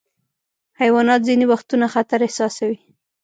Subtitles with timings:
[0.79, 2.79] حیوانات ځینې وختونه خطر احساسوي.